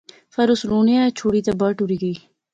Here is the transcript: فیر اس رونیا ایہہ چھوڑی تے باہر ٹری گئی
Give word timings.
فیر 0.33 0.49
اس 0.53 0.61
رونیا 0.69 1.01
ایہہ 1.03 1.15
چھوڑی 1.17 1.41
تے 1.45 1.51
باہر 1.59 1.73
ٹری 1.77 1.97
گئی 2.01 2.15